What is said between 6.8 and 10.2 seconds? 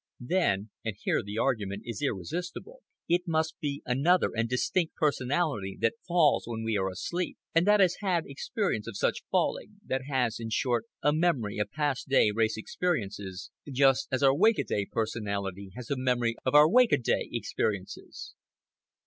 asleep, and that has had experience of such falling—that